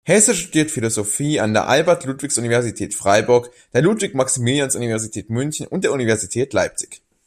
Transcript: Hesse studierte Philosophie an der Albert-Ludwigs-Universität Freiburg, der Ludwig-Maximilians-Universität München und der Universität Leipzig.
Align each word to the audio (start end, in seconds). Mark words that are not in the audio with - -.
Hesse 0.03 0.33
studierte 0.33 0.73
Philosophie 0.73 1.39
an 1.39 1.53
der 1.53 1.67
Albert-Ludwigs-Universität 1.67 2.95
Freiburg, 2.95 3.51
der 3.71 3.83
Ludwig-Maximilians-Universität 3.83 5.29
München 5.29 5.67
und 5.67 5.83
der 5.83 5.91
Universität 5.91 6.53
Leipzig. 6.53 7.03